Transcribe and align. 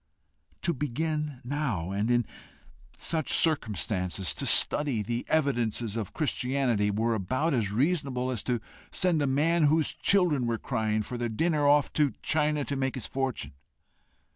To 0.63 0.73
begin 0.73 1.41
now, 1.43 1.91
and 1.91 2.09
in 2.09 2.25
such 2.97 3.31
circumstances, 3.31 4.33
to 4.33 4.47
study 4.47 5.03
the 5.03 5.25
evidences 5.27 5.95
of 5.95 6.11
Christianity, 6.11 6.89
were 6.89 7.13
about 7.13 7.53
as 7.53 7.71
reasonable 7.71 8.31
as 8.31 8.41
to 8.45 8.59
send 8.89 9.21
a 9.21 9.27
man, 9.27 9.65
whose 9.65 9.93
children 9.93 10.47
were 10.47 10.57
crying 10.57 11.03
for 11.03 11.19
their 11.19 11.29
dinner, 11.29 11.67
off 11.67 11.93
to 11.93 12.13
China 12.23 12.65
to 12.65 12.75
make 12.75 12.95
his 12.95 13.05
fortune! 13.05 13.53